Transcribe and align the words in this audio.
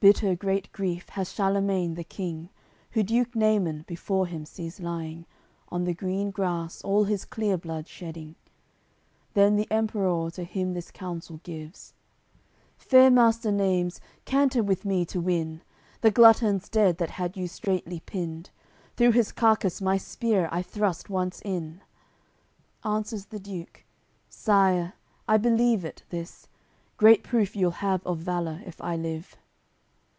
CCL 0.00 0.08
Bitter 0.10 0.34
great 0.34 0.70
grief 0.72 1.08
has 1.10 1.32
Charlemagne 1.32 1.94
the 1.94 2.04
King, 2.04 2.50
Who 2.90 3.02
Duke 3.02 3.30
Naimun 3.32 3.86
before 3.86 4.26
him 4.26 4.44
sees 4.44 4.78
lying, 4.78 5.24
On 5.70 5.84
the 5.84 5.94
green 5.94 6.30
grass 6.30 6.82
all 6.82 7.04
his 7.04 7.24
clear 7.24 7.56
blood 7.56 7.88
shedding. 7.88 8.34
Then 9.32 9.56
the 9.56 9.66
Emperour 9.70 10.30
to 10.32 10.44
him 10.44 10.74
this 10.74 10.90
counsel 10.90 11.40
gives: 11.42 11.94
"Fair 12.76 13.10
master 13.10 13.50
Naimes, 13.50 14.00
canter 14.26 14.62
with 14.62 14.84
me 14.84 15.06
to 15.06 15.22
win! 15.22 15.62
The 16.02 16.10
glutton's 16.10 16.68
dead, 16.68 16.98
that 16.98 17.12
had 17.12 17.34
you 17.38 17.48
straitly 17.48 18.00
pinned; 18.00 18.50
Through 18.96 19.12
his 19.12 19.32
carcass 19.32 19.80
my 19.80 19.96
spear 19.96 20.50
I 20.52 20.60
thrust 20.60 21.08
once 21.08 21.40
in." 21.46 21.80
Answers 22.84 23.26
the 23.26 23.40
Duke: 23.40 23.84
"Sire, 24.28 24.94
I 25.26 25.38
believe 25.38 25.82
it, 25.82 26.02
this. 26.10 26.46
Great 26.98 27.22
proof 27.22 27.56
you'll 27.56 27.70
have 27.80 28.06
of 28.06 28.18
valour, 28.18 28.60
if 28.66 28.82
I 28.82 28.96
live." 28.96 29.38